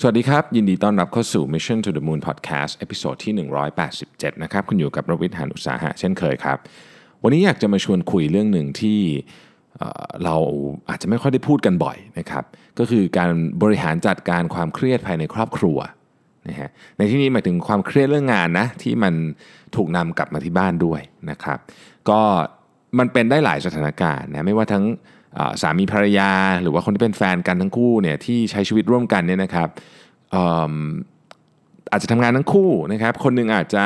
[0.00, 3.32] สวัสดีครับ ยินดีต้อนรับเข้าสู่ Mission to the Moon Podcast ตอนที่
[3.88, 6.58] 187 นะครับ คุณอยู่กับรวิทยานุสาหะเช่นเคยครับ
[7.22, 8.98] วันนี้อยากจะมาชวนคุยเรื่องหนึ่งที่
[10.24, 10.36] เรา
[10.88, 12.44] อาจจะไม่ค่อยได้พูดกันบ่อยนะครับ
[12.78, 13.30] ก็คือการ
[13.62, 15.78] บริหารจัดการความเครียดภายในครอบครัว
[16.48, 19.14] นะฮะในที่นี้หมายถึงความเครียดเรื่องงานนะที่มัน
[19.76, 21.58] ถูกนำกลับมาที่บ้านด้วยนะครับ
[22.08, 22.20] ก็
[22.98, 24.84] มันเป็นได้หลายสถานการณ์นะไม่ว่าทั้ง
[25.62, 26.30] สามีภรรยา
[26.62, 29.68] หรือว่าคนที่เป็นแฟนกันทั้งคู่เนี่ยที่ใช้ชีวิตร่วมกันเนี่ยนะครับ
[31.90, 33.84] อาจจะทำงานทั้งคู่นะครับ คนหนึ่งอาจจะ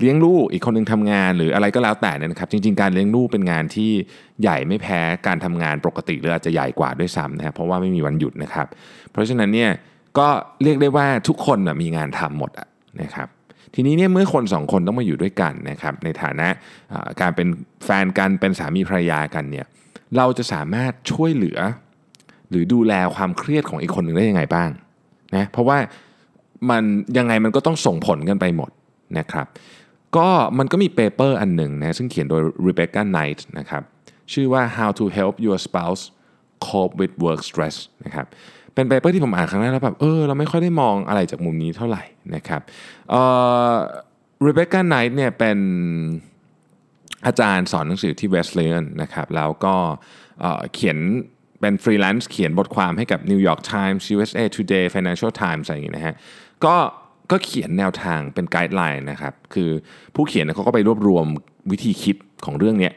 [0.00, 3.90] เลี้ยงลูกอีกคนหนึ่งทำงานหรืออะไรก็แล้วแต่นะครับ จริง ๆ การเลี้ยงลูกเป็นงานที่
[4.42, 8.66] ใหญ่ไม่แพ้การทำงานปกติหรืออาจจะใหญ่กว่าด้วยซ้ำนะครับเพราะว่าไม่มีวันหยุดนะครับ
[9.12, 9.70] เพราะฉะนั้นเนี่ย
[10.18, 10.28] ก็
[10.62, 12.50] เรียกได้ว่าทุกคนมีงานทำหมด
[13.02, 13.28] นะครับ
[13.74, 16.48] ทีนี้เนี่ยเมื่อคนสองคนต้องมาอยู่ด้วยกันนะครับในฐานะ
[17.20, 17.48] การเป็น
[17.84, 19.66] แฟนกันเป็นสามีภรรยากันเนี่ย
[20.16, 21.58] เราจะสามารถช่วยเหลือ
[22.50, 24.68] หรือดูแลความเครียดของอีกคนหนึ่งได้ยังไงบ้าง
[25.36, 25.78] นะเพราะว่า
[26.70, 26.82] มัน
[27.18, 28.70] ยังไงมันก็ต้องส่งผลกันไปหมด
[29.18, 29.46] นะครับ
[30.16, 33.82] ก็มันก็มี paper อันหนึ่งนะซึ่งเขียนโดย Rebecca Knight นะครับ
[34.32, 36.02] ชื่อว่า How to Help Your Spouse
[36.66, 38.26] Cope with Work Stress นะครับ
[38.74, 42.02] เป็น paper ที่ผมอ่านครั้งแรกแล้วแบบเออเราไม่ค่อยได้มองอะไรจากมุมนี้เท่าไหร่
[42.34, 42.60] นะครับ
[43.10, 43.22] เอ่
[43.70, 43.74] อ
[44.46, 45.58] Rebecca Knight เนี่ยเป็น
[47.26, 49.74] อาจารย์สอนหนังสือที่ Wesleyan นะครับแล้วก็
[50.74, 50.98] เขียน
[51.60, 56.14] เป็นฟรีแลนซ์เขียนบทความให้กับ New York Times USA Today Financial Times อะไรอย่างงี้นะฮะ
[56.64, 56.76] ก็
[57.30, 59.70] ก็เขียนแนวทางเป็น guideline นะครับ คือ
[60.14, 61.26] ผู้เขียนเนี่ยเขาก็ไปรวบรวม
[61.70, 62.94] วิธีคิดของเรื่องเนี้ย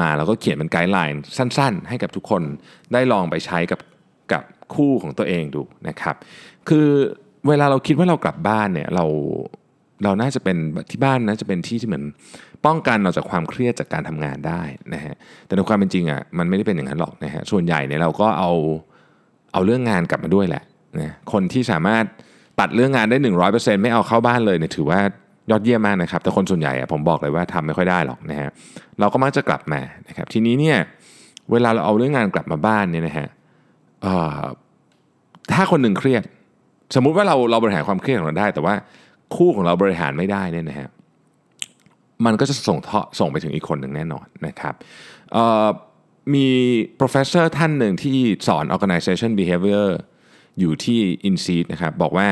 [0.00, 2.42] มาแล้วก็เขียนเป็น guideline สั้นๆ ให้กับทุกคน
[2.92, 3.80] ได้ลองไปใช้กับ
[4.32, 4.42] กับ
[4.74, 6.16] คู่ของตัวเองดูนะครับ
[6.68, 6.88] คือ
[7.48, 9.04] เวลาเราคิดว่าเรากลับบ้านเนี่ยเรา
[10.04, 10.56] เราน่าจะเป็น
[10.90, 12.04] ที่บ้านน่าจะเป็นที่ที่เหมือน
[12.66, 14.62] ป้องกันเราจากความเครียดจากการทำงานได้
[14.94, 15.14] นะฮะ
[15.46, 18.50] แต่ในความเป็นจริงอะมันไม่ได้เป็นอย่างนั้นหรอกนะฮะส่วนใหญ่เนี่ยเราก็เอา
[19.52, 20.62] เอาเรื่องงานกลับมาด้วยแหละ
[21.00, 22.04] นะคนที่สามารถ
[22.60, 23.16] ตัดเรื่องงานได้
[23.50, 25.00] 100%ไม่เอาเข้าบ้านเลยเนี่ยถือว่า
[25.50, 28.48] ยอดเยี่ยมมากนะครับแต่คนส่วนใหญ่อะผมบอกเลยว่าทำไม่ค่อยได้หรอกนะฮะ
[29.00, 30.78] เราก็มักจะกลับมานะครับทีนี้เนี่ย
[31.52, 33.28] เวลาเราเอาเรื่องงานกลับมาบ้านเนี่ยนะฮะ
[35.52, 36.22] ถ้าคนหนึ่งเครียด
[36.94, 38.74] สมมุติว่าเราเราบริหารความเครียดของเราได้ แต่ว่า
[39.36, 40.88] คู่ของเราบริหารไม่ได้เนี่ยนะฮะ
[42.24, 44.74] มันก็จะส่งเทาะส่งไปถึงอีกคนหนึ่งแน่นอนนะครับ
[46.34, 46.48] มี
[47.00, 49.88] professor ท่านหนึ่งที่สอน organization behavior
[50.58, 52.28] อยู่ที่ INSEAD นะครับบอกว่า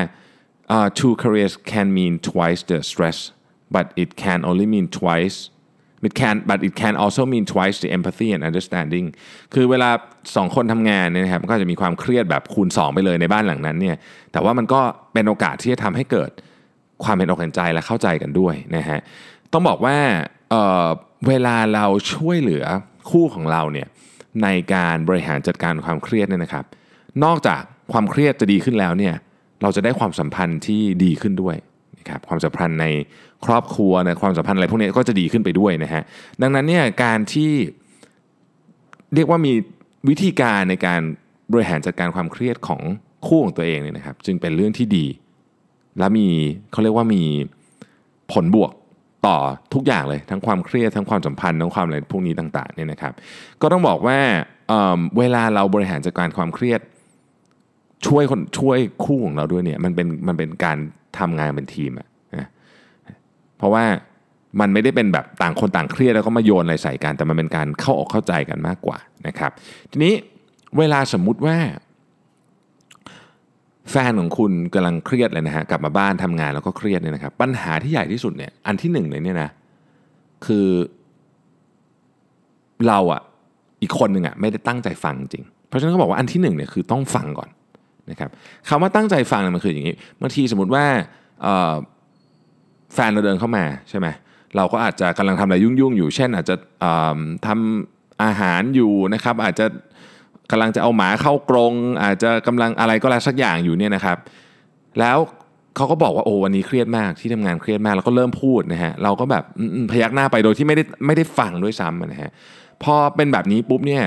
[0.75, 3.19] uh, two careers can mean twice the stress
[3.75, 5.37] but it can only mean twice
[6.07, 9.05] it can but it can also mean twice the empathy and understanding
[9.53, 9.89] คือเวลา
[10.35, 13.95] สองคนทำงานเนี่ยนะครับก็จะมีความเครียดแบบคูณ 2 ไปเลยในบ้านหลังนั้นเนี่ย
[14.31, 14.81] แต่ว่ามันก็
[15.13, 16.31] เป็นโอกาสที่จะทำให้เกิด
[17.03, 18.99] ความเป็นอกเห็นใจและเข้าใจกันด้วยนะฮะ
[19.53, 19.97] ต้องบอกว่า
[20.51, 22.65] เเวลาเราช่วยเหลือ
[23.09, 23.87] คู่ของเราเนี่ย
[24.43, 26.65] ในการบริหารจัดการความเครียดเนี่ยนะครับ
[27.23, 27.61] นอกจาก
[27.91, 29.15] ความเครียดจะดีขึ้นแล้วเนี่ย
[29.61, 31.55] เราจะได้ความสัมพันธ์ที่ดีขึ้นด้วย
[31.99, 32.85] นะครับความสัมพันธ์ใน
[33.45, 36.03] ครอบครัวในความสัมพันธ์อะไรพวกนี้ก็จะดีขึ้นไปด้วยนะฮะ
[36.41, 37.51] ดังนั้นเนี่ยการที่
[39.15, 39.53] เรียกว่ามี
[40.09, 41.01] วิธีการในการ
[41.51, 42.81] บริหารจัดการความเครียดของ
[43.27, 45.05] คู่ของตัวเองเนี่ยนะครับ จึงเป็นเรื่องที่ดี
[45.99, 46.27] และมี
[46.71, 47.23] เขาเรียกว่ามี
[48.31, 48.71] ผลบวก
[49.27, 49.37] ต่อ
[49.73, 53.13] ทุกอย่างเลยทั้งความเครียดทั้งความสัมพันธ์ทั้งความอะไรพวกนี้ต่างๆเนี่ยนะครับ
[53.61, 54.17] ก็ต้องบอกว่า
[54.67, 56.81] เเวลาเราบริหารจัดการความเครียด
[58.07, 60.77] ช่วยคนช่วยคู่ของเราด้วยเนี่ยมันเป็นมันเป็นการ
[61.19, 62.47] ทำงานเป็นทีมอะนะ
[63.57, 63.83] เพราะว่า
[64.59, 68.97] มันไม่ได้เป็นแบบต่างคนต่างเครียดแล้วก็มาโยนอะไรใส่กันแต่มันเป็นการเข้าอกเข้าใจกันมากกว่า
[69.27, 69.51] นะครับ
[69.91, 70.13] ทีนี้
[70.77, 71.57] เวลาสมมุติว่า
[73.91, 79.49] แฟนของคุณกำลังเครียดเลยนะฮะกลับมาบ้านทำงานแล้วก็เครียดเนี่ยนะครับปัญหาที่ใหญ่ที่สุดเนี่ยอันที่หนึ่งเลยเนี่ยนะ
[80.45, 80.67] คือ
[82.87, 83.21] เราอะ
[83.81, 87.49] อีกคนหนึ่งอะไม่ได้ตั้งใจฟังจริง เพราะฉะนั้นเขาบอกว่าอันที่หนึ่งเนี่ยคือต้องฟังก่อน
[88.11, 88.29] นะครับ
[88.69, 90.85] คำว่าตั้งใจฟังเนี่ยมันคืออย่างนี้บางทีสมมติว่า
[92.93, 94.07] แฟนเราเดินเข้ามาใช่ไหม
[94.55, 99.65] เราก็อาจจะกำลังทำอะไรยุ่งๆอยู่ เช่นอาจจะเอิ่มทำอาหารอยู่นะครับอาจจะ
[100.51, 101.73] กำลังจะเอาหมาเข้ากรง
[102.03, 104.17] อาจจะกำลังอะไรก็แล้วสักอย่างอยู่เนี่ยนะครับ
[104.99, 105.17] แล้ว
[105.75, 109.43] เขาก็บอกว่าโอ้วันนี้เครียดมากที่ทำงานเครียดมากแล้วก็เริ่มพูดนะฮะเราก็แบบ
[109.91, 112.31] พยักหน้าไปโดยที่ไม่ได้ไม่ได้ฟังด้วยซ้ำนะฮะ
[112.83, 114.03] พอเป็นแบบนี้ปุ๊บเนี่ย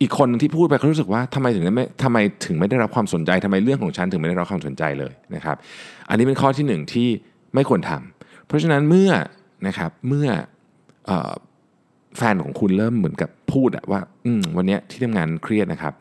[0.00, 5.56] อีกคนที่พูดไปเขารู้สึกว่าทำไมถึงไม่ทำไมถึงไม่ได้รับความสนใจทำไมเรื่องของฉันถึงไม่ได้รับความสนใจเลยนะครับ
[6.08, 7.08] อันนี้เป็นข้อที่หนึ่งที่
[7.54, 9.10] ไม่ควรทำเพราะฉะนั้นเมื่อ
[9.66, 10.28] นะครับเมื่อ
[11.10, 11.12] อ
[12.18, 15.92] แฟนของคุณเริ่มเหมือนกับพูดอะว่าอืวันนี้ที่ทำงานเครียดนะครับ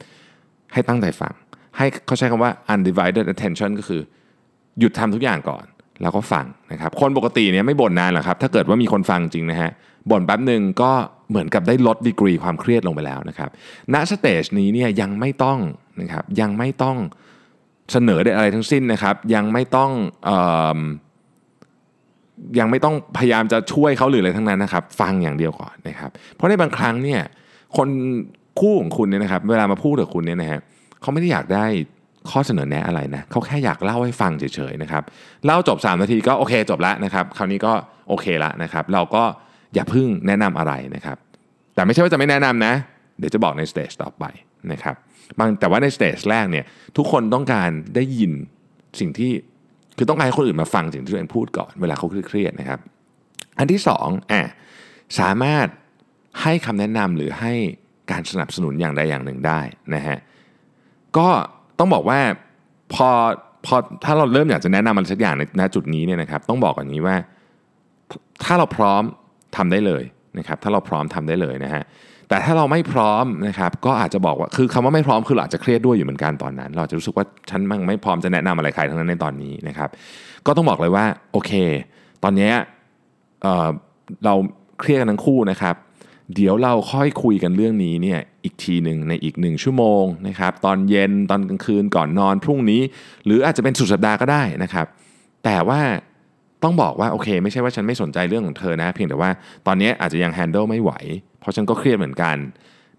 [0.73, 1.33] ให้ตั้งใจฟัง
[1.77, 4.01] ให้เขาใช้คำว่า undivided attention ก็คือ
[4.79, 5.65] หยุดทำทุกอย่างก่อน
[6.01, 9.71] แล้วก็ฟังนะครับ คนปกติเนี่ยไม่บ่นนานหรอกครับ ถ้าเกิดว่ามีคนฟังจริงนะฮะ
[10.11, 10.91] บ่นแป๊บหนึ่งก็
[11.29, 13.49] เหมือนกับได้ลดดีกรีความเครียดลงไปแล้วนะครับ
[13.93, 15.59] ณสเตจนี้เนี่ยยังไม่ต้อง
[16.01, 16.97] นะครับยังไม่ต้อง
[17.91, 19.91] เสนอใดอะไรทั้งสิ้นนะครับ ยังไม่ต้อง
[20.29, 20.31] อ
[22.59, 27.21] ยังไม่ต้องพยายามจะช่วยเขาหรืออะไรทั้งนั้นนะครับ ฟังอย่างเดียวก่อนนะครับ เพราะในบางครั้งเนี่ย
[27.77, 27.89] คน
[28.59, 30.59] คู่ของคุณเนี่ยนะครับ เวลามาพูดกับคุณเนี่ยนะฮะ
[31.01, 31.65] เขาไม่ได้อยากได้
[32.29, 35.03] ข้อเสนอแนะอะไรนะเขาแค่อยากเล่าให้ฟังเฉยๆนะครับ
[35.45, 37.73] เล่าจบ 3 นาทีก็โอเคจบแล้วนะครับ คราวนี้ก็
[38.07, 39.23] โอเคละนะครับ เราก็
[39.73, 41.17] อย่าพึ่งแนะนำอะไรนะครับ
[41.75, 42.73] แต่ไม่ใช่ว่าจะไม่แนะนำนะ
[43.19, 44.25] เดี๋ยวจะบอกใน stage ต่อไป
[44.71, 44.95] นะครับ
[45.39, 46.65] บางแต่ว่าใน stage แรกเนี่ย
[46.97, 48.31] ทุกคนต้องการได้ยิน
[48.99, 49.31] สิ่งที่
[49.97, 52.79] คือต้องการให้คนอื่นมาฟังสิ่งที่ตัวเองพูดก่อนเวลาเขาเครียดนะครับ
[53.57, 54.41] อันที่สองอะ
[55.19, 55.67] สามารถ
[56.41, 57.53] ให้คำแนะนำหรือให้
[58.11, 59.59] การสนับสนุนอย่างใดอย่างหนึ่งได้
[59.95, 60.17] นะฮะ
[61.17, 61.27] ก็
[61.79, 62.19] ต้องบอกว่า
[62.93, 63.09] พอ
[63.65, 67.15] พอถ้าเราเริ่มอยากจะแนะนำอะไรสักอย่างในณจุดนี้เนี่ยนะครับ ต้องบอกก่อนนี้ว่า
[68.43, 69.03] ถ้าเราพร้อม
[69.57, 70.03] ทำได้เลย
[70.37, 71.83] นะครับ ถ้าเราพร้อมทำได้เลยนะฮะ
[72.29, 79.89] แต่ถ้าเราไม่พร้อมนะครับก็อาจจะบอกว่าคือคำว่าไม่พร้อมคือเราอาจจะเครียดด้วยอยู่เหมือนกันตอนนั้น เราจะรู้สึกว่าฉันมันไม่พร้อมจะแนะนำอะไรใครทั้งนั้นในตอนนี้นะครับ
[80.45, 81.51] ก็ต้องบอกเลยว่าโอเค
[82.23, 82.51] ตอนนี้
[83.41, 84.33] เเรา
[84.79, 85.75] เครียดกันทั้งคู่นะครับ
[86.35, 92.81] เดี๋ยวเราค่อยคุยกันเรื่องนี้เนี่ยอีกทีหนึ่งในอีกหนึ่งชั่วโมงนะครับ ตอนเย็นตอนกลางคืนก่อนนอนพรุ่งนี้
[93.25, 94.85] หรืออาจจะเป็นสุดสัปดาห์ก็ได้นะครับ
[95.45, 95.81] แต่ว่า
[96.63, 99.29] ต้องบอกว่าโอเค ไม่ใช่ว่าฉันไม่สนใจเรื่องของเธอนะ เพียงแต่ว่า
[99.67, 100.91] ตอนนี้อาจจะยังแฮนด์ลไม่ไหว
[101.39, 102.37] เพราะฉันก็เครียดเหมือนกัน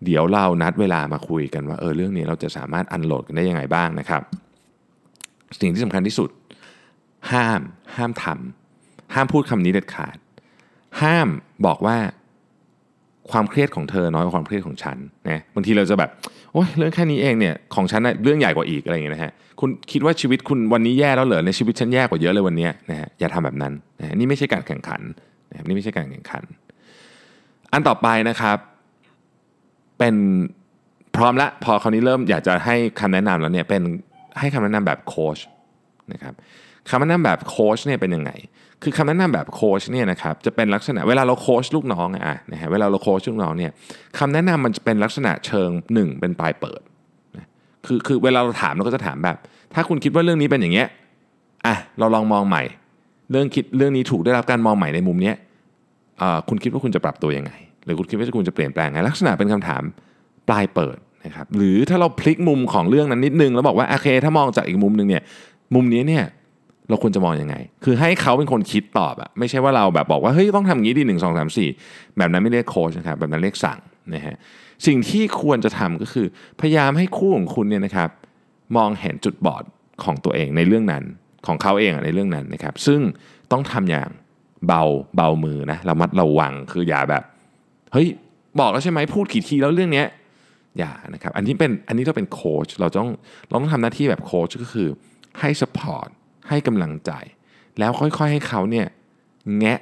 [0.05, 4.23] เดี๋ยวเรานัดเวลามาคุยกันว่าเออเรื่องนี้เราจะสามารถอันโหลดกันได้ยังไงบ้างนะครับ
[5.61, 6.31] สิ่งที่สำคัญที่สุด
[7.33, 7.61] ห้าม
[7.97, 10.17] ห้ามทำห้ามพูดคำนี้เด็ดขาด
[11.03, 11.29] ห้าม
[11.67, 11.97] บอกว่า
[13.33, 14.97] ความเครียดของเธอน้อยกว่าความเครียดของฉัน
[15.29, 16.11] นะบางทีเราจะแบบ
[16.53, 25.01] โอ้ยเรื่องแค่นี้เองเนี่ยของฉันเรื่องใหญ่กว่าอีกอะไรอย่างเงี้ยนะฮะคุณคิดว่าชีวิตคุณวันนี้แย่แล้วเหรอในชีวิตฉันแย่กว่าเยอะเลยวันนี้นะฮะอย่าทำแบบนั้นนะนี่ไม่ใช่การแข่งขัน
[25.51, 26.45] นะนี่ไม่ใช่การแข่งขัน
[27.73, 28.59] อันต่อไปนะครับ
[29.99, 30.15] เป็น
[31.17, 33.83] พร้อมละพอคราวนี้เริ่มอยากจะให้คำแนะนำแล้วเนี่ยเป็น
[34.39, 35.39] ให้คำแนะนำแบบโค้ช
[36.13, 36.35] นะครับ
[36.89, 38.31] คำแนะนำแบบโค้ชเนี่ยเป็นยังไง
[38.83, 43.71] คือคำแนะนำแบบโค้ชเนี่ยนะครับจะเป็นลักษณะเวลาเราโค้ชลูกน้องอะนะฮะเวลาเราโค้ชลูกน้องเนี่ย
[44.19, 46.81] คำแนะนำมันจะเป็นลักษณะเชิงหนึ่งเป็นปลายเปิด
[47.87, 49.37] คือคือเวลาเราถามเราก็จะถามแบบ
[49.75, 50.89] ถ้าคุณคิดว่าเรื่องนี้เป็นอย่างเงี้ย
[51.67, 52.63] อะเราลองมองใหม่
[53.31, 55.37] เรื่องคิดเรื่องนี้ถูกได้รับการมองใหม่ในมุมเนี้ย
[56.49, 57.53] คุณคิดว่าคุณจะปรับตัวยังไง
[57.85, 59.83] หรือคุณคิดว่าคุณจะเปลี่ยนแปลงไงลักษณะเป็นคำถาม
[60.49, 65.23] ปลายเปิดนะครับหรือถ้าเราพลิกมุมของเรื่องนั้นนิดนึงแล้วบอกว่าโอเคถ้ามองจากอีกมุมหนึ่งเนี่ย
[65.75, 66.25] มุมนี้เนี่ย
[66.89, 71.69] เราควรจะมองยังไง คือให้เขาเป็นคนคิดตอบอะไม่ใช่ว่าเราแบบบอกว่าเฮ้ยต้องทำอย่างนี้ดีหนึ่งสองสามสี่
[72.19, 73.79] แบบนั้นไม่เรียกโค้ชนะครับแบบนั้นเรียกสั่ง
[74.15, 74.37] นะฮะ
[74.87, 76.27] สิ่งที่ควรจะทำก็คือ
[76.61, 78.11] พยายามให้คู่ของคุณเนี่ยนะครับ
[78.77, 79.65] มองเห็นจุดบอด
[80.05, 81.05] ของตัวเองในเรื่องนั้น
[81.47, 83.01] ของเขาเองในเรื่องนั้นนะครับ ซึ่ง
[83.53, 84.09] ต้องทำอย่าง
[84.67, 84.83] เบา
[85.17, 87.23] เบามือนะระมัดระวังคืออย่าแบบ
[87.93, 88.07] เฮ้ย
[88.61, 90.07] บอกแล้วใช่ไหมพูดกี่ทีแล้วเรื่องเนี้ย
[90.79, 93.11] อย่านะครับ อันนี้เป็นอันนี้เราเป็นโค้ชเราต้อง
[93.49, 94.89] เราต้องทำหน้าที่แบบโค้ชก็คือ
[95.41, 96.09] ให้สปอร์ต
[96.49, 97.13] ให้กำลังใจ
[97.79, 98.87] แล้วค่อยๆให้เขาเนี่ย
[99.59, 99.79] แงะ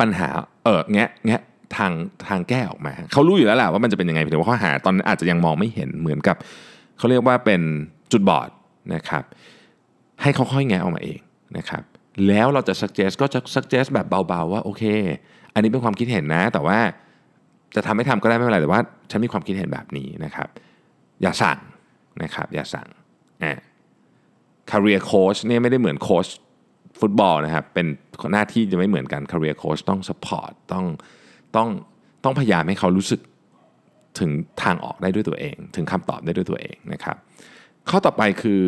[0.00, 0.28] ปัญหา
[0.64, 1.40] เออแงะแงะ
[1.76, 1.92] ทาง
[2.28, 6.36] ทางแก้ออกมา เขารู้อยู่แล้วแหละว่ามันจะเป็นยังไงแต่ว่าเขาหาตอนนั้นอาจจะยังมองไม่เห็นเหมือนกับ
[6.98, 7.60] เขาเรียกว่าเป็น
[8.12, 8.48] จุดบอด
[8.94, 9.24] นะครับ
[10.22, 11.20] ให้เขาค่อยแงะออกมาเอง
[11.56, 11.82] นะครับ
[12.28, 14.82] แล้วเราจะ suggest ก็จะ suggest แบบเบาๆ ว่าโอเค
[15.54, 16.78] อันนี้เป็นความคิดเห็นนะ แต่ว่า
[17.74, 20.48] จะทำไม่ทำก็ได้ไม่เป็นไรแต่ว่าฉันมีความคิดเห็นแบบนี้นะครับ
[21.22, 21.58] อย่าสั่ง
[22.22, 22.88] นะครับ อย่าสั่ง
[23.42, 23.58] อ่า
[24.72, 26.26] career coach เนี่ยไม่ได้เหมือนโค้ช
[27.00, 27.86] ฟุตบอลนะครับ เป็น
[28.32, 30.84] หน้าที่จะไม่เหมือนกัน career coach ต้อง support ต้อง
[31.56, 31.68] ต้อง
[32.24, 33.20] ต้องพยายามให้เขารู้สึก
[34.18, 34.30] ถึง
[34.62, 37.16] ทางออกได้ด้วยตัวเอง ถึงคำตอบได้ด้วยตัวเองนะครับ
[37.90, 38.62] ข้อต่อไปคือ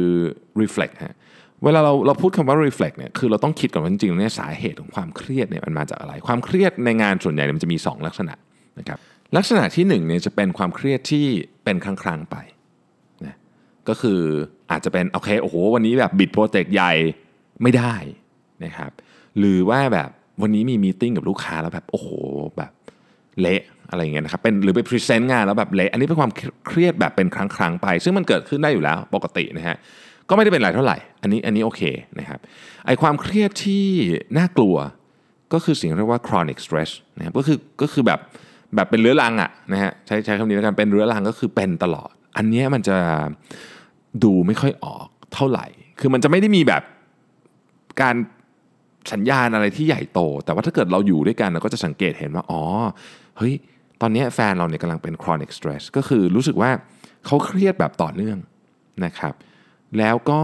[0.61, 1.17] reflect ฮะ
[1.65, 8.35] เวลาเราเราพูดคำว่า reflect เนี่ยคือเราต้องคิดก่อนว่าจริงๆเนี่ยสาเหตุของความเครียดเนี่ยมันมาจากอะไร ความเครียดในงานส่วนใหญ่มันจะมี 2 ลักษณะ
[8.79, 8.99] นะครับ
[9.37, 11.27] ลักษณะที่1เนี่ยจะเป็นความเครียดที่
[11.65, 12.37] เป็นครั้งๆไป
[13.27, 13.37] นะ
[13.89, 14.21] ก็คือ
[14.71, 16.93] อาจจะเป็นโอเคโอ้โหวันนี้แบบบิดโปรเจกต์ใหญ่
[17.63, 17.95] ไม่ได้
[18.65, 18.91] นะครับ
[19.39, 20.09] หรือว่าแบบ
[20.43, 22.09] วันนี้มีมีติ้งกับลูกค้าแล้วแบบโอ้โห
[22.59, 22.73] แบบ
[23.41, 26.31] เละอะไรเงี้ยนะครับเป็นหรือไปพรีเซนต์งานแล้วแบบเละอันนี้เป็นความ
[26.67, 29.77] เครียดแบบเป็นครั้งครั้งไป ซึ่งมันเกิดขึ้นได้อยู่แล้วปกตินะฮะ
[30.29, 31.83] ก็ไม่ได้เป็นไรเท่าไหร่ อันนี้อันนี้โอเค
[32.19, 32.41] นะครับ
[32.87, 33.85] ไอความเครียดที่
[34.39, 34.77] น่ากลัว
[35.53, 38.21] ก็คือสิ่งเรียกว่า chronic stress นะครับก็คือก็คือแบบ
[38.75, 42.97] แบบเป็นเรื้อรังอะนะฮะใช้ใช้คำนี้แล้วกันเป็นเรื้อรังก็คือเป็นตลอด อันนี้มันจะ
[44.25, 45.67] ดูไม่ค่อยออกเท่าไหร่
[46.01, 46.83] คือมันจะไม่ได้มีแบบ
[48.01, 48.17] การ
[49.13, 52.63] สัญญาณอะไรที่ใหญ่โต แต่ว่าถ้าเกิดเราอยู่ด้วยกันเราก็จะสังเกตเห็นว่า อ๋อ
[53.39, 53.55] เฮ้ย
[54.01, 56.71] ตอนนี้แฟนเราเนี่ยกำลังเป็น chronic stress ก็คือรู้สึกว่า
[57.27, 58.39] เขาเครียดแบบต่อเนื่อง
[59.05, 59.35] นะครับ
[59.99, 60.41] แล้วก็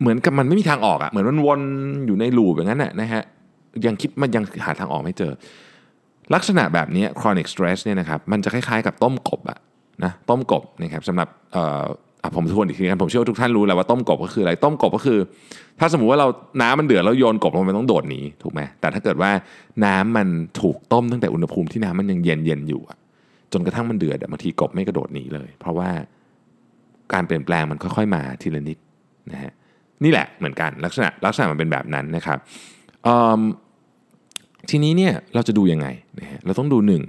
[0.00, 1.60] เหมือนกับมันไม่มีทางออกอะเหมือนมันวน
[2.06, 3.22] อยู่ในลูปอย่างนั้นนะฮะ
[3.86, 5.32] ยังคิดมันยังหาทางออกไม่เจอ
[6.34, 9.58] ลักษณะแบบนี้ chronic stress เนี่ยนะครับ มันจะคล้ายๆกับต้มกบอะ
[10.04, 11.28] นะ ต้มกบนะครับสำหรับ
[12.36, 15.18] ผมทวนอีกทีกันผมเชื่อว่าทุกท่านรู้แล้วว่าต้มกบก็คืออะไรต้มกบก็คือ
[15.80, 16.28] ถ้าสมมุติว่าเรา
[16.62, 19.30] น้ำมันเดือดแล้วโยนกบลงไปต้องโดดหนีถูกไหมแต่ถ้าเกิดว่า
[19.84, 20.28] น้ำมัน
[20.60, 22.80] ถูกต้มตั้งแต่อุณหภูมิที่น้ำมันยังเย็นเย็นอยู่
[23.52, 25.90] จนกระทั่งมันเดือดบางทีกบไม่กระโดดหนีเลย เพราะว่า
[27.12, 28.78] การเปลี่ยนแปลงมันค่อยๆมาทีละนิด
[29.32, 29.52] นะฮะ
[30.04, 32.38] นี่แหละเหมือนกันลักษณะลักษณะมันเป็นแบบนั้นนะครับ
[34.70, 35.86] ทีนี้เนี่ยเราจะดูยังไง
[36.20, 37.02] นะฮะเราต้องดูหนึ่ง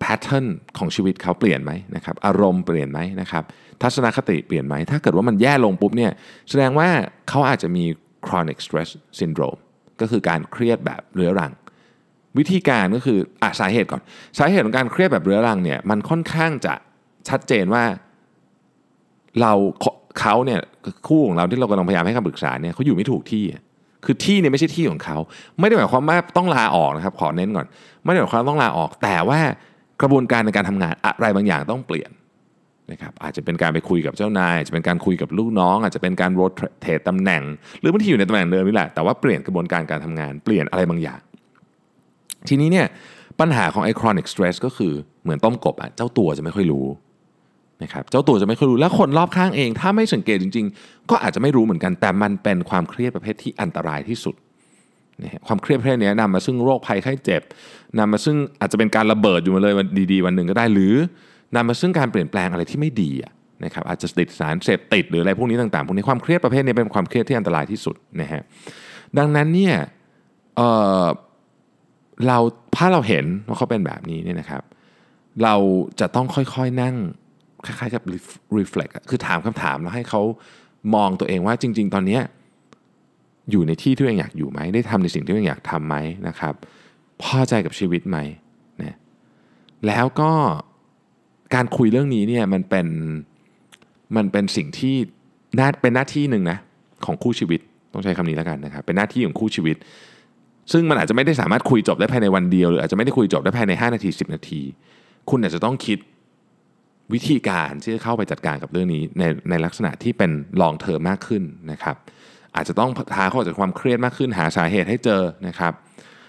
[0.00, 0.46] แพทเทิร์น
[0.78, 3.44] ของชีวิตเขาเปลี่ยนไหมนะครับอารมณ์เปลี่ยนไหมนะครับ
[3.82, 6.12] ทัศนคติเปลี่ยนไหม ถ้าเกิดว่ามันแย่ลงปุ๊บเนี่ย
[6.50, 6.88] แสดงว่า
[7.28, 7.84] เขาอาจจะมี
[8.26, 9.60] chronic stress syndrome
[10.00, 11.52] ก็คือการเครียดแบบเรื้อรัง
[12.38, 14.02] วิธีการก็คืออะสาเหตุก่อน
[14.38, 16.74] สาเหตุของการเครียดแบบเรื้อรังเนี่ยมันค่อนข้างจะ
[17.28, 17.84] ชัดเจนว่า
[19.40, 19.52] เรา
[20.18, 20.60] เขาเนี่ย
[21.06, 23.44] คู่ของเราที่เรากำลังพยายามให้คำปรึกษาเนี่ยเขาอยู่ไม่ถูกที่
[24.04, 25.16] คือที่เนี่ยไม่ใช่ที่ของเขา
[25.60, 27.66] ไม่ได้หมายความว่าต้องลาออกนะครับ ขอเน้นก่อน
[28.04, 29.40] ไม่ได้หมายความต้องลาออก แต่ว่า
[30.02, 32.10] กระบวนการในการทำงานอะไรบางอย่างต้องเปลี่ยน
[32.92, 36.40] นะครับอาจจะเป็นการไปคุยกับเจ้านายอาจจะเป็นการคุยกับลูกน้อง อาจจะเป็นการโร
[36.82, 37.42] เทตตำแหน่ง
[37.80, 41.20] หรือบางทีอยู่ในตำแหน่งเดิมนี่แหละแต่ว่าเปลี่ยนกระบวนการการทำงานเปลี่ยนอะไรบางอย่าง
[42.48, 42.86] ทีนี้เนี่ย
[43.40, 46.86] ปัญหาของไอครอนิกสเตรสก็คือเหมือนต้มกบอะเจ้าตัวจะไม่ค่อยรู้
[47.82, 54.34] นะครับเจ้าตัวจะไม่ค่อยรู้แล้วคนรอบข้างเอง ถ้าไม่สังเกตจริง ๆ ก็อาจจะไม่รู้เหมือนกันแต่มันเป็นความเครียดประเภทที่อันตรายที่สุด
[55.22, 57.42] นะความเครียดประเภทนี้นำมาซึ่งโรคภัยไข้เจ็บ
[57.98, 60.94] นำมาซึ่งอาจจะเป็นการระเบิดอยู่มาเลยวันดีๆ วันหนึ่งก็ได้หรือ
[61.54, 63.10] นำมาซึ่งการเปลี่ยนแปลงอะไรที่ไม่ดี
[63.64, 68.42] นะครับอาจจะติดสารเสพติดหรืออะไรพวกนี้ต่างๆพวกนี้ความเครียดประเภทนี้เป็นความเครียดที่อันตรายที่สุดนะฮะ
[69.18, 69.74] ดังนั้นเนี่ย
[70.56, 72.38] เเรา
[72.76, 74.62] ถ้าเราเห็นว่าเขาเป็นแบบนี้เนี่ยนะครับ
[75.42, 75.54] เรา
[76.00, 76.96] จะต้องค่อยๆนั่ง
[77.66, 78.02] คล้ายๆกับ
[78.58, 80.22] reflect คือถามคำถามแล้วให้เขา
[80.94, 82.18] มองตัวเองว่าจริง ๆ ตอนนี้
[83.50, 85.96] อยู่ในที่ที่ตัวเองอยากอยู่ไหมได้ทำในสิ่งที่ตัวเองอยากทำไหม
[86.28, 86.54] นะครับ
[87.22, 88.18] พอใจกับชีวิตไหม
[88.82, 88.96] นะ
[89.86, 90.32] แล้วก็
[91.54, 92.86] การคุยเรื่องนี้เนี่ยมันเป็น
[94.16, 94.94] มันเป็นสิ่งที่
[95.58, 96.58] น่าเป็นหน้าที่หนึ่งนะ
[97.04, 97.60] ของคู่ชีวิต
[97.92, 99.76] ต้องใช้คำนี้แล้วกันนะครับเป็นหน้าที่ของคู่ชีวิต
[100.72, 104.60] ซึ่งมันอาจจะไม่ได้สามารถคุยจบได้ภายในวันเดียว หรืออาจจะไม่ได้คุยจบได้ภายใน 5 นาที 10 นาที
[105.30, 105.98] คุณอาจจะต้องคิด
[107.14, 111.96] วิธีการที่จะเข้าไปจัดการกับเรื่องนี้ในในลักษณะที่เป็นลองเทอมมากขึ้นนะครับ
[112.54, 115.72] อาจจะต้องพาขาอจากความเครียดมากขึ้นหาสาเหตุให้เจอนะครับ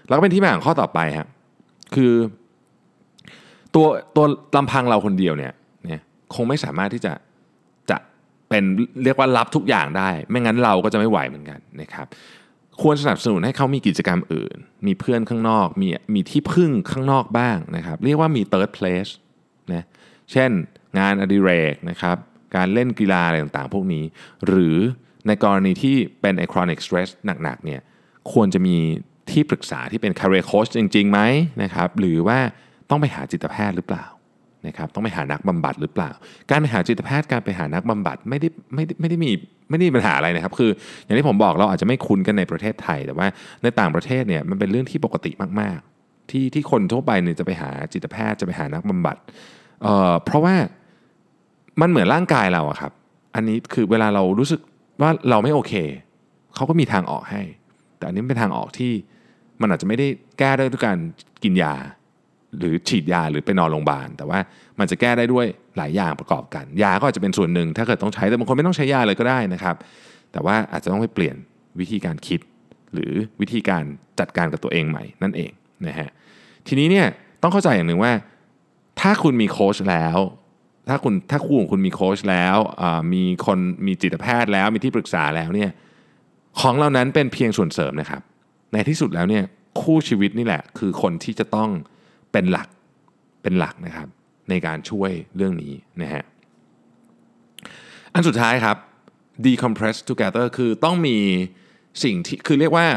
[0.08, 1.22] แล้วก็เป็นที่มาของข้อต่อไปคร
[1.96, 2.14] คือ
[3.76, 5.54] ตัวตัวลำพังเราคนเดียวเนี่ย
[5.86, 6.02] เนี่ย
[6.36, 7.14] คงไม่สามารถที่จะ
[7.90, 7.98] จะ
[8.50, 8.64] เป็น
[9.04, 12.08] เรียกว่ารับทุกอย่างได้ ไม่งั้นเราก็จะไม่ไหวเหมือนกันนะครับ
[12.82, 14.56] ควรสนับสนุนให้เขามีกิจกรรมอื่น
[14.88, 19.12] มีเพื่อนข้างนอก มีมีที่พึ่งข้างนอกบ้างนะครับ เรียกว่ามี third place
[19.74, 19.84] นะ
[20.32, 20.52] เช่น
[21.00, 22.18] งานอดิเรกนะครับ
[22.56, 24.04] การเล่นกีฬาอะไรต่างๆ พวกนี้
[24.48, 24.78] หรือ
[25.28, 27.10] ในกรณีที่เป็นอ chronic stress
[27.44, 27.82] หนักๆเนี่ย
[28.32, 28.78] ควรจะมี
[29.32, 31.20] ที่ปรึกษาที่เป็น career coach จริงๆไหม
[31.64, 32.40] นะครับหรือว่า
[32.90, 34.06] ต้องไปหาจิตแพทย์หรือเปล่า
[34.68, 36.12] นะครับต้องไปหานักบำบัดหรือเปล่า
[36.50, 39.32] การไปหาจิตแพทย์การไปหานักบำบัดไม่ได้ไม่ได้ไม่ได้มี
[39.70, 40.72] ไม่ได้มีปัญหาอะไรนะครับ คือ
[41.04, 43.28] อย่างที่ผมบอกเราอาจจะไม่คุ้นกันในประเทศไทย แต่ว่า
[43.64, 49.18] ในต่างประเทศเนี่ยมันเป็นเรื่องที่ปกติมาก ๆ ที่ที่คนทั่วไปเนี่ยจะไปหาจิตแพทย์จะไปหานักบำบัด
[49.82, 50.56] เอ่อเพราะว่า
[51.82, 52.92] มันเหมือนร่างกายเราอะครับ
[53.36, 54.60] อันนี้คือเวลาเรารู้สึก
[55.02, 55.74] ว่าเราไม่โอเค
[56.56, 57.42] เขาก็มีทางออกให้
[57.98, 58.92] แต่อันนี้เป็นทางออกที่
[59.62, 60.08] มันอาจจะไม่ได้
[60.40, 60.98] แก้ได้ด้วยการ
[61.44, 61.74] กินยา
[62.58, 64.40] หรือฉีดยาหรือไปนอนโรงพยาบาล แต่ว่า
[64.80, 65.46] มันจะแก้ได้ด้วย
[65.78, 69.76] หลายอย่างประกอบกัน ยาก็อาจจะเป็นส่วนหนึ่ง ถ้าเกิดต้องใช้แต่บางคนไม่ต้องใช้ยาเลยก็ได้นะครับ
[70.32, 71.36] แต่ว่าอาจจะต้องไปเปลี่ยน
[71.80, 72.40] วิธีการคิด
[72.94, 73.12] หรือ
[73.42, 73.84] วิธีการ
[74.20, 75.52] จัดการกับตัวเองใหม่นั่นเอง
[75.88, 76.10] นะฮะ
[76.68, 77.08] ทีนี้เนี่ย
[77.42, 78.14] ต้องเข้าใจอย่างหนึ่งว่า
[79.02, 80.18] ถ้าคุณมีโค้ชแล้ว
[80.90, 82.58] ถ้าคุณถ้าคู่ของคุณมีโค้ชแล้ว
[83.14, 85.72] มีคนมีจิตแพทย์แล้วมีที่ปรึกษาแล้วเนี่ย
[86.60, 88.22] ของเหล่านั้นเป็นเพียงส่วนเสริมนะครับ
[88.74, 89.44] ในที่สุดแล้วเนี่ย
[89.82, 91.70] คู่ชีวิตนี่แหละ คือคนที่จะต้อง
[92.38, 92.70] เป็นหลัก
[93.44, 94.08] เป็นหลักนะครับ
[94.50, 96.24] ในการช่วยเรื่องนี้นะฮะ
[98.14, 98.78] อันสุดท้ายครับ
[99.46, 101.18] decompress together คือต้องมี
[102.04, 102.88] สิ่งที่คือเรียกว่า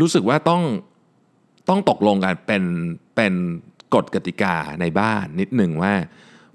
[0.00, 0.62] รู้สึกว่าต้อง
[1.68, 2.64] ต้องตกลงกันเป็น
[3.16, 3.34] เป็น
[3.94, 5.94] กฎกติกาในบ้านนิดหนึ่งว่า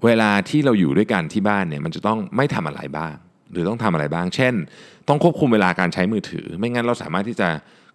[0.04, 3.14] เวลาที่เราอยู่ด้วยกันที่บ้านเนี่ยมันจะต้องไม่ทำอะไรบ้าง
[3.52, 4.54] หรือต้องทำอะไรบ้าง เช่น
[5.08, 7.48] ต้องควบคุมเวลาการใช้มือถือ ไม่งั้นเราสามารถที่จะ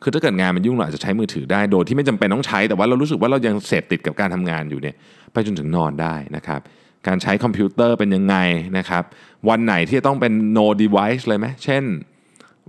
[0.03, 4.95] คือถ้าเกิดงานมันยุ่งเราอาจจะใช้มือถือได้โดยที่ไม่จำเป็นต้องใช้แต่ว่าเรารู้สึกว่าเรายังเสพติดกับการทำงานอยู่เนี่ย
[5.33, 6.61] ไปจนถึงนอนได้นะครับ
[7.07, 8.35] การใช้คอมพิวเตอร์เป็นยังไง
[8.77, 9.03] นะครับ
[9.49, 11.83] วันไหนที่ต้องเป็น no device เลยไหมเช่น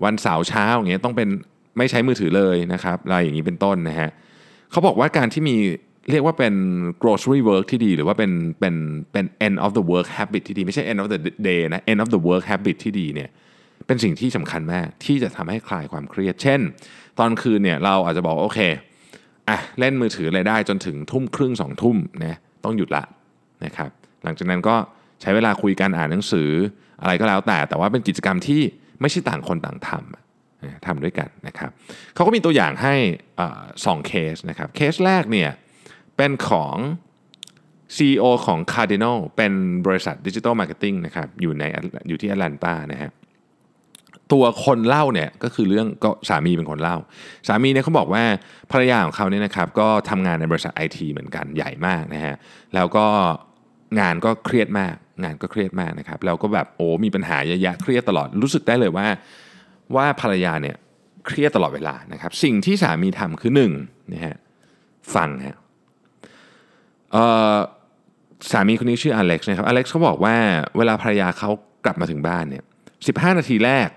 [0.04, 1.28] วันเสาร์เช้าอย่างเงี้ยต้องเป็น
[1.78, 4.10] ไม่ใช้มือถือเลยนะครับอะไรอย่างนี้เป็นต้นนะฮะ
[4.70, 5.56] เขาบอกว่าการที่มี
[6.10, 6.54] เรียกว่าเป็น
[7.02, 8.74] grocery work ที่ดี หรือว่าเป็นเป็น
[9.12, 12.20] เป็น end of the work habit ที่ดี ไม่ใช่ end of the day นะ end of the
[12.28, 13.30] work habit ที่ดีเนี่ย
[13.86, 16.60] เป็นสิ่งที่สำคัญมากที่จะทำให้คลายความเครียด เช่น
[17.18, 18.60] ตอนคืนเนี่ยเราอาจจะบอกโอเค
[19.48, 23.04] อะเล่นมือถืออะไรได้จนถึงทุ่มครึ่งสองทุ่มนะต้องหยุดละ
[23.64, 23.90] นะครับ
[24.24, 24.76] หลังจากนั้นก็
[25.20, 26.50] ใช้เวลาคุยกันอ่านหนังสือ
[27.02, 28.60] อะไรก็แล้วแต่ แต่ว่าเป็นกิจกรรมที่
[29.00, 31.70] ไม่ใช่ต่างคนต่างทำทำด้วยกันนะครับ
[32.14, 32.94] เขาก็มีตัวอย่างให้
[33.84, 35.50] สองเคสนะครับเคสแรกเนี่ย
[36.16, 36.76] เป็นของ
[37.96, 39.52] CEO ของ Cardinal เป็น
[39.86, 41.64] บริษัท digital marketing นะครับอยู่ใน
[42.08, 43.10] อยู่ที่แอตแลนตานะฮะ
[44.32, 46.96] ตัวคนเล่าเนี่ยก็คือเรื่องก็สามีเป็นคนเล่า
[47.48, 48.24] สามีเนี่ยเขาบอกว่า
[48.72, 52.34] ภรรยาของเขาเนี่ยนะครับก็ทำงานในบริษัทไอทีเหมือนกันใหญ่มากนะฮะ
[52.74, 53.06] แล้วก็
[54.00, 59.06] งานก็เครียดมาก งานก็เครียดมากนะครับแล้วก็แบบโอ้มีปัญหาเยอะแยะเครียดตลอดรู้สึกได้เลยว่า
[59.96, 60.76] ว่าภรรยาเนี่ย
[61.26, 63.72] เครียดตลอดเวลานะครับ สิ่งที่สามีทำคือหนึ่ง
[64.12, 64.36] นะฮะ
[65.14, 65.56] ฟังฮะ
[68.52, 70.36] สามีคนนี้ชื่ออเล็กซ์นะครับอเล็กซ์เขาบอกว่า
[70.76, 71.50] เวลาภรรยาเขา
[71.84, 72.64] กลับมาถึงบ้านเนี่ย
[73.06, 73.88] สินาทีแรก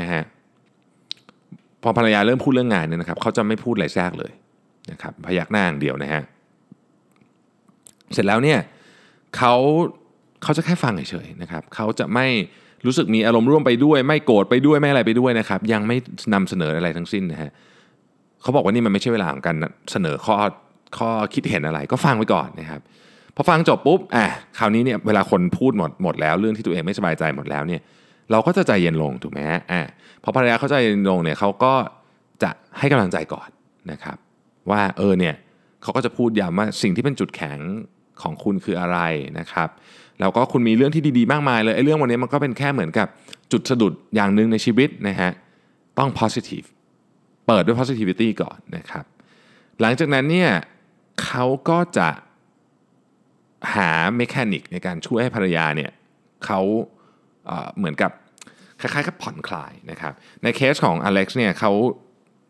[0.00, 0.22] นะฮะ
[1.82, 4.32] พอภรรยาเริ่มพูดเรื่องงานเนี่ยนะครับเขาจะไม่พูดอะไรแทรกเลย
[4.90, 6.22] นะครับพยักหน้าอย่างเดียวนะฮะ
[8.12, 8.58] เสร็จแล้วเนี่ย
[9.36, 9.54] เขา
[10.42, 12.26] เขาจะแค่ฟังเฉยๆนะครับเขาจะไม่
[12.86, 15.96] รู้สึกมีอารมณ์ร่วมไปด้วย ไม่โกรธไปด้วยไม่อะไรไปด้วยนะครับยังไม่
[16.34, 17.50] นำเสนออะไรทั้งสิ้นนะฮะ
[18.42, 19.56] เขาบอกว่านี่มันไม่ใช่เวลาของการ
[19.92, 20.36] เสนอข้อ
[20.98, 22.80] ข้อคิดเห็นอะไร ก็ฟังไว้ก่อนนะครับ
[23.36, 24.26] พอฟังจบปุ๊บอะ
[24.58, 27.80] คราวนี้เนี่ยเวลาคนพูดหมดหมดแล้วเรื่องที่ตัวเองไม่สบายใจหมดแล้วเนี่ย
[28.30, 29.82] เราก็จะใจเย็นลงถูกไหมฮะอะ
[30.22, 31.74] พอภรรยาเขาใจเย็นลงเนี่ยเขาก็
[32.42, 33.48] จะให้กำลังใจก่อน
[33.90, 34.16] นะครับ
[34.70, 35.34] ว่าเออเนี่ย
[35.82, 37.58] เขาก็จะพูดย้ำว่าสิ่งที่เป็นจุดแข็ง
[38.22, 38.98] ของคุณคืออะไร
[39.38, 39.68] นะครับ
[40.20, 43.08] แล้วก็คุณมีเรื่องที่ดีๆ มากมายเลยไอ้เรื่องวันนี้มันก็เป็นแค่เหมือนกับ
[43.52, 45.30] จุดสะดุดอย่างหนึ่งในชีวิตนะฮะ
[45.98, 46.66] ต้อง positive
[47.46, 49.04] เปิดด้วย positivity ก่อนนะครับ
[49.80, 50.50] หลังจากนั้นเนี่ย
[51.22, 52.08] เขาก็จะ
[53.74, 55.90] หา mechanic ในการช่วยให้ภรรยาเนี่ย
[56.46, 56.60] เขา
[57.78, 58.10] เหมือนกับ
[58.80, 61.72] คล้ายๆกับผ่อนคลายนะครับในเคสของอเล็กซ์เนี่ยเขา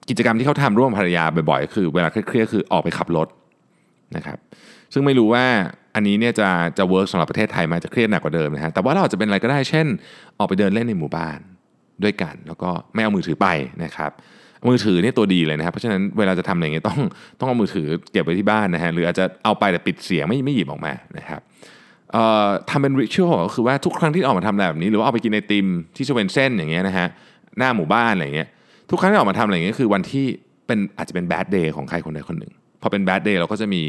[0.09, 3.29] กิจกรรมที่เขาทำร่วมภรรยาบ่อยๆ คือเวลาเครียดๆคือออกไปขับรถ
[4.17, 4.39] นะครับ
[4.93, 5.45] ซึ่งไม่รู้ว่า
[5.95, 9.87] อันนี้เนี่ยจะจะ work สำหรับประเทศไทยอาจจะเครียดหนักกว่าเดิมนะฮะแต่ว่าเราอาจะเป็นอะไรก็ได้เช่น
[10.39, 11.39] ออกไปเดินเล่นในหมู่บ้าน
[12.05, 13.49] ด้วยกัน แล้วก็ไม่เอามือถือไป
[13.85, 14.11] นะครับ
[14.69, 17.01] มือถือเนี่ยตัวดีเลยนะครับเพราะฉะนั้นเวลาจะทำอะไรเงี้ยต้อง
[17.39, 21.41] ต้องเอามือถือเก็บไว้ที่บ้านนะฮะหรืออาจจะเอาไปแต่ปิดเสียงไม่ไม่หยิบออกมานะครับ
[22.71, 27.09] ทำเป็น ritual ก็คือว่าทุกครั้งที่ออกมาทำอะไรแบบนี้ หรือว่าเอาไปกินไอติมที่ Swensen's อย่างเงี้ยนะฮะ
[27.59, 28.49] หน้าหมู่บ้านอะไรเงี้ย
[28.91, 30.25] ทุกครั้งที่ออกมาทำอะไรเงี้ยคือวันที่
[30.67, 33.83] เป็นอาจจะเป็น bad day ของใครคนใดคนหนึ่งพอเป็น bad day เราก็จะมี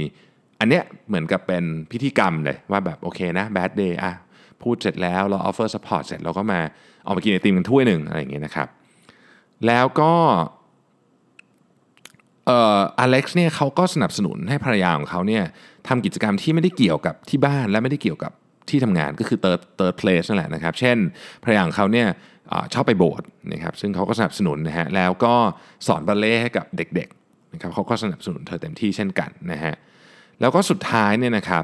[0.60, 4.14] อันเนี้ยเหมือนกับเป็นพิธีกรรมเลยว่าแบบโอเคนะ bad day อะ
[4.62, 6.60] พูดเสร็จแล้วเรา offer support เสร็จเราก็มา
[7.06, 8.68] ออกมากินไอติมกันถ้วยหนึ่งอะไรอย่างเงี้ยนะครับ
[9.68, 10.14] แล้วก็
[12.46, 15.44] เอ่ออเล็กซ์เนี่ยเขาก็สนับสนุนให้ภรรยาของเขาเนี่ย
[15.88, 18.32] ทำกิจกรรมที่ไม่ได้เกี่ยวกับที่บ้านและไม่ได้เกี่ยวกับ
[18.70, 20.98] ที่ทำงานก็คือ third third place นั่นแหละนะครับ เช่น
[21.44, 22.08] ภรรยาของเขาเนี่ย
[22.74, 25.34] ชอบไปโบสถ์นะครับซึ่งเขาก็สนับสนุนนะฮะแล้วก็
[25.88, 29.74] สอนบัลเล่ให้กับเด็กๆนะครับเขาก็สนับสนุนเธอเต็มที่เช่นกันนะฮะ
[30.42, 31.64] แล้วก็สุดท้ายเนี่ยนะครับ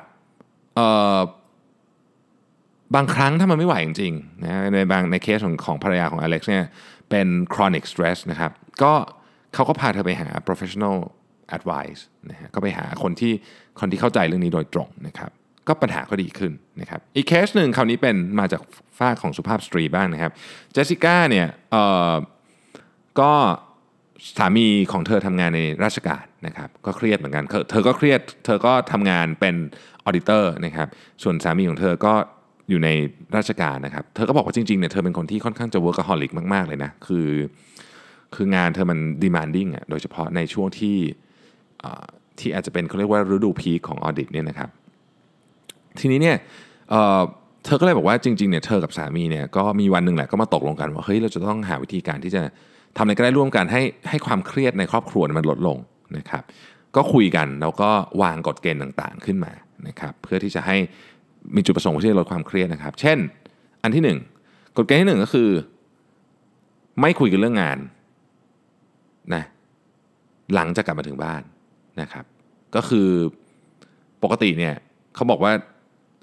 [2.95, 6.65] บางครั้งถ้ามันไม่ไหวจริงๆนะในบางในเคสของของภรรยาของอเล็กซ์เนี่ย
[7.09, 8.51] เป็น chronic stress นะครับ
[8.83, 8.93] ก็
[9.57, 10.97] เขาก็พาเธอไปหา professional
[11.57, 13.33] advice นะฮะก็ไปหาคนที่
[13.79, 15.31] คนที่เข้าใจเรื่องนี้โดยตรงนะครับ
[15.67, 18.61] ก็ปัญหาก็ดีขึ้นนะครับอีกเคสหนึ่งคราวนี้เป็นมาจาก
[18.97, 20.31] ฝั่งของสุภาพสตรีบ้างนะครับ
[20.73, 22.13] เจสสิก้าเนี่ยเอ่อ
[23.19, 23.31] ก็
[24.37, 29.55] สามีของเธอทำงานในราชการนะครับก็เครียดเหมือนกัน เธอก็เครียด เธอก็ทำงานเป็น
[30.05, 30.87] auditor นะครับ
[31.23, 32.13] ส่วนสามีของเธอก็
[32.69, 32.89] อยู่ใน
[33.35, 37.27] ราชการนะครับ เธอก็บอกว่าจริงๆเนี่ยเธอเป็นคนที่ค่อนข้างจะ workaholic มากๆเลยนะ คือ
[38.35, 40.97] คืองานเธอมัน demanding อะโดยเฉพาะในช่วงที่
[42.39, 44.69] ที่อาจจะเป็นเขาเรียกว่าฤดู peak ของ audit เนี่ยนะครับ
[45.99, 46.37] ทีนี้เนี่ย
[47.65, 52.41] เธอก็เลยบอกว่าจริงๆเนี่ยเธอกับสามีเนี่ยก็มีวันหนึ่งแหละก็มาตกลงกันว่าเฮ้ยเราจะต้องหาวิธีการที่จะ
[52.97, 55.77] ทำอะไรก็ได้ร่วมกันให้ให้ความเครียดในครอบครัวมันลดลง
[56.17, 56.43] นะครับ
[56.95, 57.89] ก็คุยกันแล้วก็
[58.21, 59.51] วางกฎเกณฑ์ต่างๆขึ้นมา
[59.87, 60.77] นะครับ เพื่อที่จะให้
[61.55, 63.17] มีจุดประสงค์ที่จะลดความเครียดนะครับ เช่น
[63.83, 65.49] อันที่ 1กฎเกณฑ์ที่ 1 ก็คือ
[67.01, 67.77] ไม่คุยกันเรื่องงาน
[69.33, 69.43] นะ
[70.55, 71.41] หลังจากกลับมาถึงบ้าน
[72.01, 72.25] นะครับ
[72.75, 73.09] ก็คือ
[74.23, 74.75] ปกติเนี่ย
[75.15, 75.53] เขาบอกว่า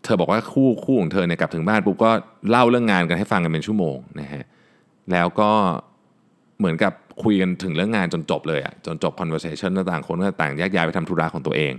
[0.04, 2.10] เธอบอกว่าคู่คู่ของเธอเนี่ยกลับถึงบ้านปุ๊บก็
[2.50, 4.44] เล่าเรื่องงานกันให้ฟังกันเป็นชั่วโมงนะฮะ
[5.12, 5.50] แล้วก็
[6.58, 11.72] เหมือนกับคุยกันถึงเรื่องงานจนจบเลยอะจนจบ conversation ต่างคนก็ต่างแยกย้ายไปทำธุระของตัวเอง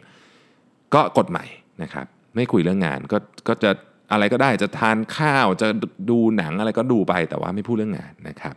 [0.94, 1.46] ก็กฎใหม่
[1.84, 3.72] นะครับไม่คุยเรื่องงานก็ก็จะ
[4.12, 5.68] อะไรก็ได้จะทานข้าวจะ
[6.10, 8.56] ดูหนังอะไรก็ดูไปแต่ว่าไม่พูดเรื่องงานนะครับ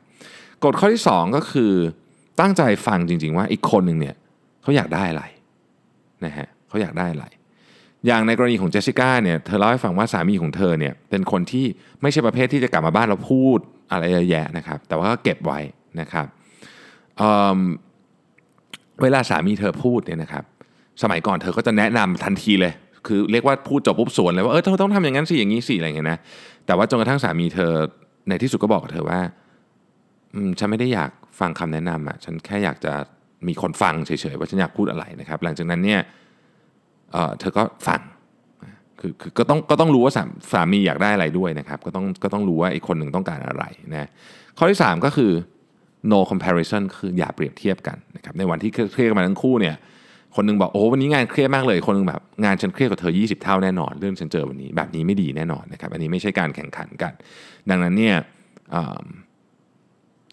[0.64, 1.72] กฎข้อที่ 2 ก็คือ
[2.40, 4.14] ตั้งใจฟังจริง ๆ ว่าอีกคนหนึ่งเนี่ย
[4.62, 5.24] เขาอยากได้อะไร
[6.24, 7.26] นะฮะเขาอยากได้อะไร
[8.06, 11.64] อย่างในกรณีของเจสสิก้าเนี่ยเธอเล่าให้ฟังว่าสามีของเธอเนี่ยเป็นคนที่
[12.02, 13.58] ไม่ใช่ประเภทที่จะกลับมาบ้านแล้วพูด
[13.90, 15.58] อะไรเยอะแยะนะครับ แต่ว่าก็เก็บไว้
[16.00, 16.26] นะครับ
[17.18, 20.44] เเวลาสามีเธอพูดเนี่ยนะครับ
[21.02, 22.72] สมัยก่อนเธอก็จะแนะนำทันทีเลย
[23.06, 26.18] คือเรียกว่าพูดจบปุ๊บสวนเลยว่าเออเธอต้องทำอย่างนั้นสิอย่างนี้สิอะไรอย่างเงี้ยนะ
[26.66, 27.72] แต่ว่าจนกระทั่งสามีเธอ
[28.28, 29.20] ในที่สุดก็บอกกับเธอว่า
[30.34, 32.92] อืมฉันไม่ได้อยาก ฟังคำแนะนำอะฉันแค่อยากจะ
[33.48, 36.00] มีคนฟังเฉยๆว่าฉันอยากพูดอะไรนะครับ หลังจากนั้นเนี่ย
[37.12, 38.00] เเธอก็ฟัง
[39.00, 44.08] คือคือก็ต้องก็ต้องรู้ว่าสาสามีอยากได้อะไรด้วยนะครับ ก็ต้องก็ต้องรู้ว่าอีกคนหนึ่งต้องการอะไรนะ
[44.58, 45.32] ข้อที่ 3 ก็คือ
[46.12, 49.76] no comparison คืออย่าเปรียบเทียบกันนะครับในวันที่เครียดกันมาทั้งคู่เนี่ย
[50.36, 57.12] คนหนึงบอกโอ้วันนี้งานเครียดมากเลย คนหนึงแบบงานฉันเครียดกว่าเธอ 20 เท่าแน่นอน เรื่องฉันเจอวันนี้แบบนี้ไม่ดีแน่นอนนะครับอันนี้ไม่ใช่การแข่งขันกัน
[57.70, 58.16] ดังนั้นเนี่ย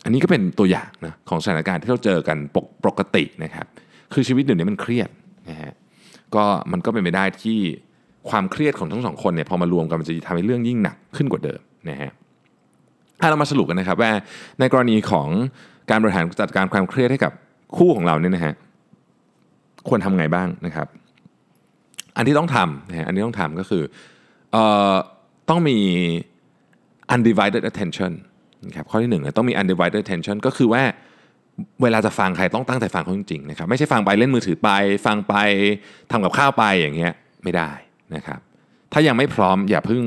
[0.06, 3.66] อันนี้ก็เป็นตัวอย่างนะของสถานการณ์ที่เราเจอกันปกปกตินะครับ
[4.14, 5.10] คือชีวิตเดี๋ยวนี้มันเครียด
[5.50, 5.72] นะฮะ
[6.36, 7.60] ก็มันก็เป็นไปได้ที่
[8.30, 12.12] ความเครียดของทั้งสองคนเนี่ยพอมารวมกันมันจะทำให้เรื่องยิ่งหนักขึ้นกว่าเดิมนะฮะ
[13.22, 14.12] อะเรามาสรุปกันนะครับว่า
[14.60, 15.28] ในกรณีของ
[15.90, 17.32] การบริหารจัดการความเครียดให้กับ
[17.78, 18.54] คู่ของเราเนี่ยนะฮะ
[19.88, 20.88] ควรทำไงบ้างนะครับ
[22.18, 23.84] อันที่ต้องทำนะฮะอันที่ต้องทำก็คือ
[24.52, 24.94] เอ่อ
[25.50, 25.78] ต้องมี
[27.14, 28.12] undivided attention
[28.68, 30.84] นะครับข้อที่หนึ่งเลยต้องมี undivided attention ก็คือว่า
[31.82, 34.70] เวลาจะฟังใครต้องตั้งใจฟังเขาจริงๆนะครับไม่ใช่ฟังไปเล่นมือถือไป
[35.06, 35.34] ฟังไป
[36.12, 37.72] ทำกับข้าวไปอย่างเงี้ยไม่ได้
[38.16, 38.40] นะครับ
[38.94, 40.04] ถ้ายังไม่พร้อมอย่าเพิ่ง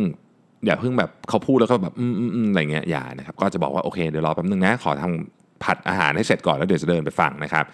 [0.66, 7.64] อย่าเพิ่งแบบเขาพูดแล้วก็แบบอืมอืมอืมอะไรเงี้ยอย่านะครับก็จะบอกว่าโอเคเดี๋ยวรอแป๊บนึงนะขอทำผัดอาหารให้เสร็จก่อนแล้วเดี๋ยวจะเดินไปฟังนะครับ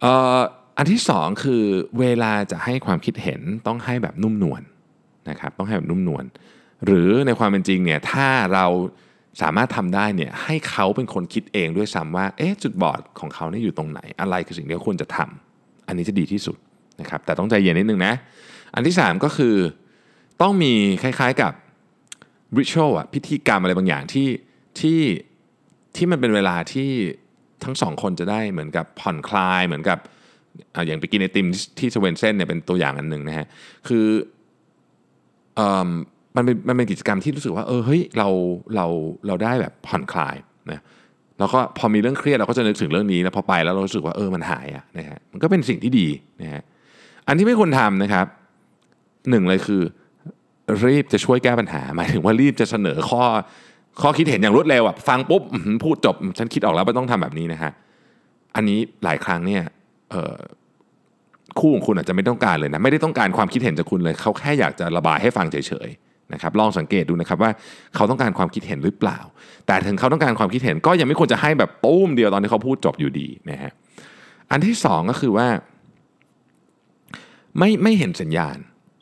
[0.00, 0.38] เอ่อ
[0.76, 1.64] อันที่สองคือ
[2.00, 4.62] เวลาจะให้ความคิดเห็นต้องให้แบบนุ่มนวล
[5.30, 6.24] นะครับต้องให้แบบนุ่มนวล
[6.86, 8.66] หรือในความเป็นจริงเนี่ยถ้าเรา
[9.40, 16.56] สามารถทำได้เนี่ยให้เขาเป็นคนคิดเองด้วยซ้ำว่าเอ๊ะจุดบอดของเขาเนี่ยอยู่ตรงไหน อะไรคือสิ่งที่เขาควรจะทำอันนี้จะดีที่สุด
[17.00, 18.14] นะครับแต่ต้องใจเย็นนิดนึงนะ
[18.74, 19.54] อันที่สามก็คือ
[20.42, 20.72] ต้องมี
[21.02, 21.52] คล้ายๆกับ
[22.58, 24.28] ritual อะพิธีกรรมอะไรบางอย่างที่
[24.80, 25.00] ที่
[25.96, 26.90] ที่มันเป็นเวลาที่
[27.64, 29.98] ทั้งสองคนจะได้เหมือนกับผ่อนคลายเหมือนกับ
[30.86, 31.46] อย่างไปกินไอติม
[31.78, 33.46] ที่สเวนเซนเนี่ยเป็นตัวอย่างอันหนึ่งนะฮะ
[33.88, 34.06] คือ
[35.58, 35.90] อ่อ
[36.38, 38.28] มันเป็นมันเป็นกิจกรรมที่รู้สึกว่าเออเฮ้ยเรา
[38.76, 38.86] เรา
[39.26, 40.36] เราได้แบบผ่อนคลาย
[40.70, 40.80] นะ
[41.38, 46.08] แล้วก็พอมีเรื่องเครียดเราก็จะนึกถึงเรื่องนี้แล้วพอไปแล้วเรารู้สึกว่าเออมันหายอะนะฮะมันก็เป็นสิ่งที่ดี
[46.42, 46.62] นะฮะ
[47.26, 48.26] อันที่ไม่ควรทำนะครับ
[49.30, 49.82] หนึ่งเลยคือ
[50.86, 53.22] รีบจะช่วยแก้ปัญหา หมายถึงว่ารีบจะเสนอข้อ
[54.00, 55.42] ข้อคิดเห็นอย่างรวดเร็วอะฟังปุ๊บ
[55.84, 57.72] พูดจบฉันคิดออกแล้วว่าต้องทำแบบนี้นะฮะ
[58.56, 59.62] อันนี้หลายครั้งเนี่ย
[60.10, 60.36] เออ
[61.58, 67.50] คู่ของคุณอาจจะไม่ต้องการเลยนะไม่ได้ต้องการความคิดเห็นจากคุณเลย เขาแค่อยากจะระบายให้ฟังเฉยๆ นะครับลองสังเกตดูนะครับว่า
[67.94, 69.18] เขาต้องการความคิดเห็นหรือเปล่า
[69.66, 73.72] แต่ถึงเขาต้องการความคิดเห็นก็ยังไม่ควรจะให้แบบปุ้มเดียวตอนที่เขาพูดจบอยู่ดีนะฮะ
[74.50, 75.48] อันที่สองก็คือว่า
[77.58, 78.56] ไม่ไม่เห็นสัญญาณ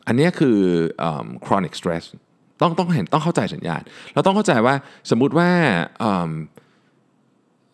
[0.06, 0.56] อันนี้คือ
[1.02, 1.04] อ
[1.46, 2.04] chronic stress
[2.60, 4.74] ต้องต้องเห็นต้องเข้าใจสัญญาณ เราต้องเข้าใจว่า
[5.10, 5.50] สมมุติว่า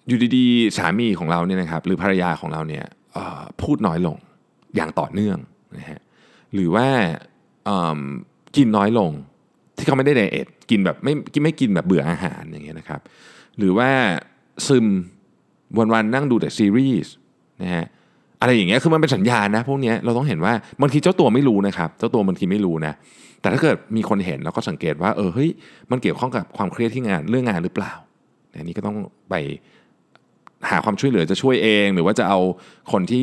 [0.09, 2.85] อยู่ดีๆ สามีของเราเนี่ยนะครับหรือภรรยาของเราเนี่ย
[3.63, 4.17] พูดน้อยลง
[4.77, 5.39] อย่างต่อเนื่อง
[5.79, 6.01] นะฮะ
[6.55, 6.87] หรือว่า
[8.57, 9.11] กินน้อยลง
[9.77, 11.13] ที่เขาไม่ได้ไดเอทกินแบบไม่
[11.45, 13.01] ไม่กินแบบเบื่ออาหารอย่างเงี้ยนะครับ
[13.59, 13.89] หรือว่า
[14.67, 14.87] ซึม
[15.93, 17.15] วันๆนั่งดูแต่ซีรีส์
[17.63, 17.87] นะฮะ
[18.41, 22.93] อะไรอย่างเงี้ยคือมันเป็นสัญญาณนะพวกเนี้ยเราต้องเห็นว่าบางทีเจ้าตัวไม่รู้นะครับ เจ้าตัวบางทีไม่รู้นะ
[23.41, 25.51] แต่ถ้าเกิดมีคนเห็นแล้วก็สังเกตว่าเออเฮ้ย
[25.91, 27.93] มันเกี่ยวข้องกับความเครียดที่งานเรื่องงานหรือเปล่า
[28.55, 28.97] อันนี้ก็ต้อง
[29.31, 29.35] ไป
[30.71, 32.41] หาความช่วยเหลือจะช่วยเอง หรือว่าจะเอา
[32.93, 33.23] คนที่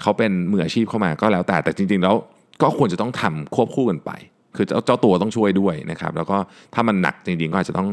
[0.00, 2.14] เขาเป็นมืออาชีพเข้ามาก็แล้วแต่แต่จริง ๆ แล้ว
[2.62, 4.10] ก็ควรจะต้องทำควบคู่กันไป
[4.56, 6.36] คือเจ้าตัวต้องช่วยด้วยนะครับแล้วก็
[6.74, 7.88] ถ้ามันหนักจริงๆก็อาจจะต้อง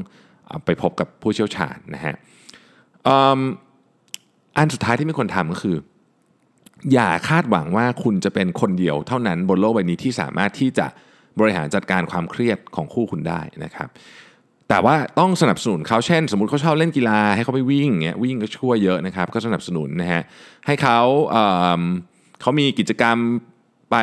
[0.65, 2.15] ไปพบกับผู้เชี่ยวชาญนะฮะ
[4.57, 5.77] อันสุดท้ายที่ไม่ควรทำก็คือ
[6.93, 10.87] อย่าคาดหวังว่าคุณจะเป็นคนเดียวเท่านั้นบนโลกใบนี้ที่สามารถที่จะ
[11.39, 13.89] บริหารจัดการความเครียดของคู่คุณได้นะครับ
[14.69, 20.21] แต่ว่าต้องสนับสนุนเขาเช่น สมมติเขาชอบเล่นกีฬาให้เขาไปวิ่งเงี้ยวิ่งก็ช่วยเยอะนะครับก็สนับสนุนนะฮะ
[20.65, 21.35] ให้เขา
[22.41, 23.17] เขามีกิจกรรม
[23.91, 23.95] ไป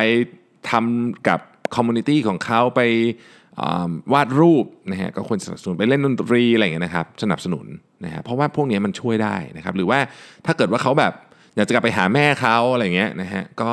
[0.69, 1.39] ทำกับ
[1.75, 2.81] community ของเขาไป
[4.13, 7.65] วาดรูปนะฮะก็ควรสนับสนุนไปเล่นดนตรีอะไรอย่างเงี้ยนะครับสนับสนุน
[8.05, 9.99] นะฮะเพราะว่าพวกเนี้ยมันช่วยได้นะครับหรือว่า
[10.45, 11.13] ถ้าเกิดว่าเขาแบบ
[11.55, 13.71] อยากจะกลับไปหาแม่เขาอะไรเงี้ยนะฮะก็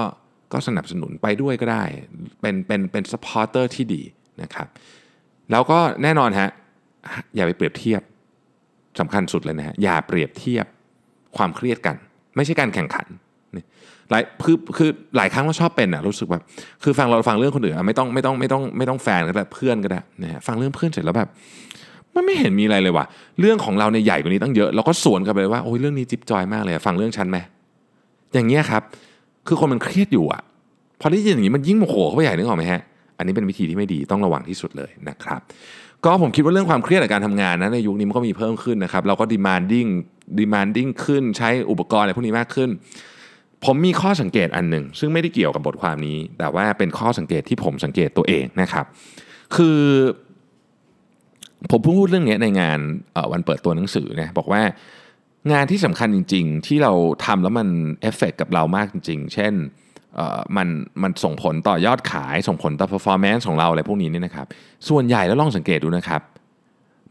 [0.53, 1.85] ก็สนับสนุนไปด้วยก็ได้
[2.41, 4.03] เป็นเป็นเป็น supporter ที่ดี
[4.43, 4.67] นะครับ
[5.51, 6.51] แล้วก็แน่นอนฮะ
[7.37, 8.03] อย่าไปเปรียบเทียบ
[9.01, 10.67] สำคัญสุดเลยนะฮะอย่าเปรียบเทียบ
[11.37, 11.97] ความเครียดกัน
[12.37, 13.07] ไม่ใช่การแข่งขัน
[14.13, 16.43] หลายคือคือหลายครั้งเราชอบเป็นอะรู้สึกแบบ
[16.83, 21.29] คือฟังเราฟังเรื่องคนอื่นอะไม่ต้องไม่ต้องไม่ต้องไม่ต้องแฟนก็ได้เพื่อนก็ได้นะฮะฟังเรื่องเพื่อนเสร็จแล้วแบบ
[22.15, 23.07] มันไม่เห็นมีอะไรเลยว่ะ
[23.41, 27.39] เรื่องของเราเนี่ยใหญ่กว่านี้ตั้งเยอะเราก็สวนกลันไปว่าโอ้ยเรื่องนี้จิ๊บจอยมากเลยฟังเรื่องฉันไหม
[28.35, 28.83] อย่างเงี้ยครับ
[29.47, 30.43] คือคนมันเครียดอยู่อะ
[31.01, 32.83] พอได้ยินอย่างนี้มันยิ่งโมโหเข้าไปใหญ่นึกออกไหมฮะ
[33.19, 35.41] อันนี้เป็นวิธีที่ไม่ดีต้องระวังที่สุดเลยนะครับ
[36.05, 39.89] ก็ผมคิดว่าเรื่องความเครียดในการทำงานนะในยุคนี้มันก็มีเพิ่มขึ้นนะครับ เราก็ demanding
[40.41, 42.71] demanding ขึ้นใช้อุปกรณ์อะไรพวกนี้มากขึ้น
[43.65, 48.85] ผมมีข้อสังเกตอันหนึ่งซึ่งไม่ได้เกี่ยวกับบทความนี้ แต่ว่าเป็นข้อสังเกตที่ผมสังเกตตัวเองนะครับ
[49.57, 49.81] คือ
[51.71, 52.79] ผมพูดเรื่องนี้ในงาน
[53.33, 54.63] วันเปิดตัวหนังสือนะบอกว่า
[55.53, 56.93] งานที่สำคัญจริง ๆ ที่เรา
[57.25, 57.69] ทำแล้วมัน
[58.03, 59.53] เอฟเฟกกับเรามากจริง ๆ เช่น
[60.57, 60.69] มัน
[61.03, 64.47] มันส่งผลต่อยอดขาย ส่งผลต่อ performance ของเราอะไรพวกนี้นี่นะครับ
[64.89, 66.23] ส่วนใหญ่แล้วลองสังเกตดูนะครับ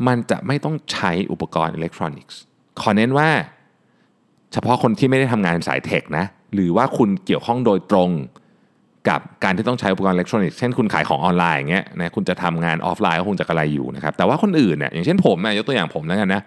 [0.08, 2.40] มันจะไม่ต้องใช้อุปกรณ์อิเล็กทรอนิกส์
[2.82, 3.30] ขอเน้นว่า
[4.54, 8.10] เฉพาะคนที่ไม่ได้ทำงานสาย tech นะหรือว่าคุณเกี่ยวข้องโดยตรง
[9.10, 16.42] กับการที่ต้องใช้อุปกรณ์อิเล็กทรอนิกส์เช่นคุณขายของออนไลน์อย่างเงี้ยนะคุณจะทำงานออฟไลน์ก็คงจะกระไรอยู่นะครับแต่ว่าคนอื่นเนี่ยอย่างเช่นผมนะยกตัวอย่างผมแล้วกันนะ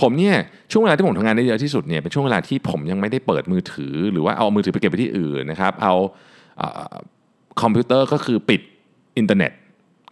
[0.00, 0.34] ผมเนี่ย
[0.70, 5.94] ช่วงเวลาที่ผมทำงานได้เยอะที่สุดเนี่ยเป็นช่วงเวลาที่ผมยังไม่ได้เปิดมือถือ หรือว่าเอามือถือไปเก็บไปที่อื่นนะครับเอา
[7.62, 8.60] คอมพิวเตอร์ก็คือปิด
[9.18, 9.52] อินเทอร์เน็ต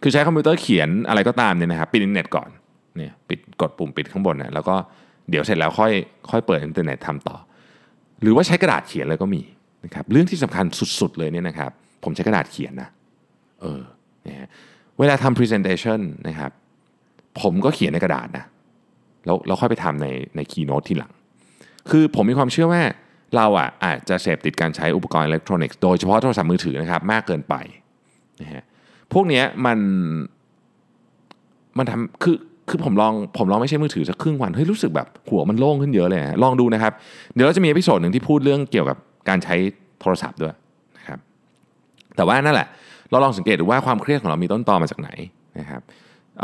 [0.01, 2.49] คือใช้คอมพิวเตอร์เขียนอะไรก็ตามเนี่ยนะครับปิดอินเทอร์เน็ตก่อน
[2.97, 4.75] เนี่ยปิดกดปุ่มปิดข้างบนนะแล้วก็
[5.31, 5.91] เดี๋ยวเสร็จแล้วค่อย
[6.29, 7.37] ค่อยเปิดอินเทอร์เน็ตทำต่อ
[8.21, 9.41] หรือว่าใช้กระดาษเขียนเลยก็มี
[9.85, 10.65] นะครับเรื่องที่สำคัญ
[10.99, 11.71] สุดๆเลยเนี่ยนะครับ
[12.03, 12.89] ผมใช้กระดาษเขียนนะ
[13.61, 13.81] เออ
[14.27, 14.47] นะ
[14.99, 16.51] เวลาทำ presentation นะครับ
[17.41, 18.45] ผมก็เขียนในกระดาษนะ
[19.25, 21.11] แล้วเราค่อยไปทำในใน keynote ทีหลัง
[21.89, 22.81] คือผมมีความเชื่อว่า
[23.35, 27.55] เราอะอาจจะเสพติดการใช้อุปกรณ์อิเล็กทรอนิกส์โดยเฉพาะโทรศัพท์มือถือนะครับมากเกินไป
[28.41, 28.63] นะฮะ
[29.13, 29.79] พวกนี้มัน
[31.77, 32.35] มันทำคือ
[32.71, 36.93] คือผมลองผมลองไม่ใช่มือถือสักครึ่งวันเฮ้ยรู้สึกแบบหัวมันโล่งขึ้นเยอะเลยลองดูนะครับ
[37.33, 38.97] เดี๋ยวเราจะมีอพิโซดหนึ่งที่พูดเรื่องเกี่ยวกับ
[39.29, 39.55] การใช้
[40.01, 40.53] โทรศัพท์ด้วย
[41.07, 41.19] ครับ
[42.15, 42.67] แต่ว่านั่นแหละ
[43.11, 45.09] เราลองสังเกตดูว่าความเครียดของเรามีต้นตอมาจากไหน
[45.59, 45.81] นะครับ
[46.39, 46.43] เ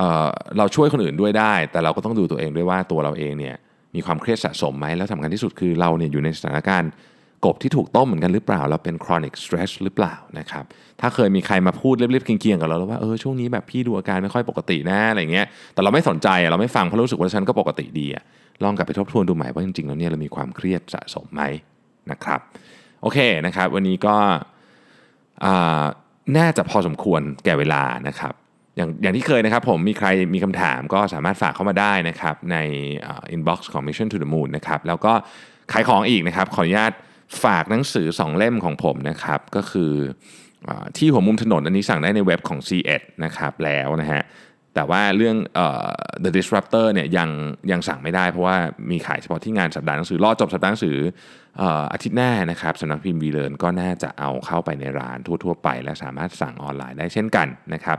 [0.57, 3.55] เราช่วยคนอื่นด้วยได้ แต่เราก็ต้องดูตัวเองด้วยว่าตัวเราเองเนี่ย
[3.95, 6.91] มีความเครียดสะสมไหมแล้วสำคัญที่สุดคือเราเนี่ยอยู่ในสถานการณ์
[7.45, 10.63] กบที่ถูกต้มเหมือนกันหรือเปล่า เราเป็น chronic stress หรือเปล่านะครับ
[11.01, 18.23] ถ้าเคยมีใครมาพูดเรียบๆเคียงๆกับเราแล้วว่าเออช่วงนี้แบบพี่ดูอาการไม่ค่อยปกตินะอะไรเงี้ยแต่เราไม่สนใจเราไม่ฟังเพราะรู้สึกว่าฉันก็ปกติดีอะ
[18.63, 21.43] ลองกลับไปทบทวนดูใหม่ว่าจริงๆแล้วเนี่ยเรามีความเครียดสะสมไหม
[22.11, 22.39] นะครับ
[23.01, 24.15] โอเคนะครับวันนี้ก็
[26.37, 28.33] น่าจะพอสมควรแก่เวลานะครับ
[28.77, 32.57] อย่างอย่างที่เคยนะครับผมมีใครมีคำถามก็สามารถฝากเข้ามาได้นะครับใน
[33.05, 35.13] inbox ของ Mission to the Moon นะครับแล้วก็
[35.71, 36.93] ขายของอีกนะครับขออนุญาต
[37.43, 39.91] ฝากหนังสือ 2 เล่มของผมนะครับก็คือ
[40.97, 44.23] ที่หัวมุมถนนอันนี้สั่งได้ในเว็บของ C1 นะครับแล้วนะฮะ
[44.75, 45.35] แต่ว่าเรื่อง
[46.23, 47.29] The Disruptor เนี่ยยัง
[47.71, 48.57] ยังสั่งไม่ได้เพราะว่า
[48.91, 50.97] มีขายเฉพาะที่งานสัปดาห์หนังสือรอจบสัปดาห์หนังสือ
[51.93, 57.97] อาทิตย์หน้านะครับสำนักพิมพ์วีเลนก็น่าจะเอาเข้าไปในร้านทั่ว ๆ ไป และสามารถสั่งออนไลน์ได้เช่นกันนะครับ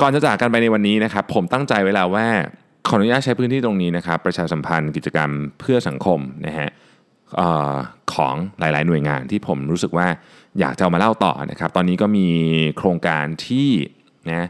[0.00, 2.26] ก่อนจะจากกันไปในวันนี้นะครับผมตั้งใจไว้แล้วว่า
[2.88, 6.68] ขออนุญาตใช้พื้นที่ตรงนี้นะครับประชาสัมพันธ์กิจกรรมเพื่อสังคมนะฮะ
[7.40, 7.74] ออ
[8.14, 10.08] ของหลาย ๆ หน่วยงานที่ผมรู้สึกว่า
[10.60, 12.28] อยากจะเอามาเล่าต่อนะครับ ตอนนี้ก็มี
[12.78, 13.68] โครงการที่
[14.30, 14.48] นะ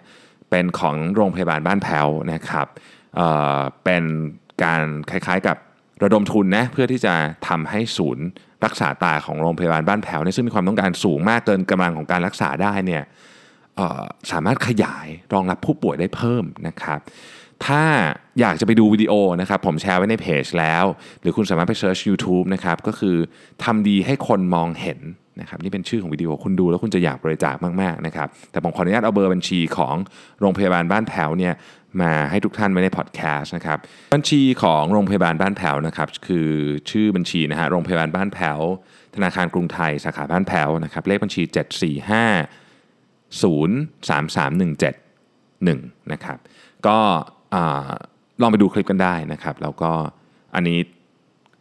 [0.51, 2.67] เป็นของโรงพยาบาลบ้านแพ้วนะครับ
[3.17, 4.05] เเป็น
[4.65, 5.57] การคล้ายๆกับ
[6.03, 7.15] ระดมทุนนะเพื่อที่จะ
[7.49, 8.27] ทำให้ศูนย์
[8.65, 13.05] รักษาตาของโรงพยาบาลบ้านแถวเนี่ยซึ่งมีความต้องการสูงมากเกินกำลังของการรักษาได้เนี่ย
[14.31, 17.01] สามารถขยายรองรับผู้ป่วยได้เพิ่มนะครับ
[17.67, 17.85] ถ้า
[18.41, 20.85] อยากจะไปดูวิดีโอนะครับผมแชร์ไว้ในเพจแล้ว
[21.21, 23.17] หรือคุณสามารถไปเซิร์ช YouTube นะครับก็คือ
[23.65, 24.99] ทำดีให้คนมองเห็น
[25.41, 29.97] นะครับนี่เป็นชื่อของวิดีโอคุณดูแล้วคุณจะอยากบริจาคมากๆนะครับแต่ผมขออนุญาตเอาเบอร์บัญชีของ
[30.41, 31.55] โรงพยาบาลบ้านแถวเนี่ย
[32.03, 33.79] มาให้ทุกท่านไว้ในพอดแคสต์นะครับ
[34.15, 36.49] บัญชีของโรงพยาบาลบ้านแผ่วนะครับคือ
[36.91, 38.59] ชื่อบัญชีนะฮะโรงพยาบาลบ้านแผ่ว
[39.15, 41.55] ธนาคารกรุงไทยสาขาบ้านแผ่วนะครับเลขบัญชี 745
[43.43, 46.39] 03317 1นะครับ
[46.87, 46.99] ก็
[48.43, 49.91] ลองไปดูคลิปกันได้นะครับ แล้วก็
[50.55, 50.79] อันนี้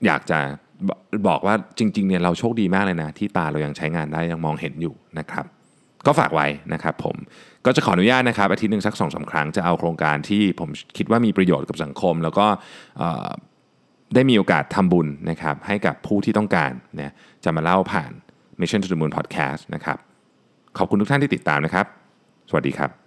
[0.06, 0.40] อยากจะ
[1.28, 5.46] บอกว่าจริงๆเนี่ยเราโชคดีมากเลยนะ ที่ตาเรายังใช้งานได้ยังมองเห็นอยู่นะครับ
[6.06, 7.16] ก็ฝากไว้นะครับผม
[7.66, 12.48] ก็จะขออนุญาตนะครับอาทิตย์หนึ่งสักสองสาครั้งจะเอาโครงการที่ผมคิดว่ามีประโยชน์กับสังคม แล้วก็
[14.16, 18.12] ได้มีโอกาสทำบุญนะครับให้กับผู้ที่ต้องการเนะจะมาเล่าผ่าน
[18.60, 19.98] Mission to the Moon Podcast นะครับ
[20.78, 21.86] ขอบคุณทุกท่านที่ติดตามนะครับ
[22.50, 23.05] สวัสดีครับ